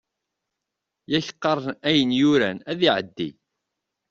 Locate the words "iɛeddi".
2.87-3.29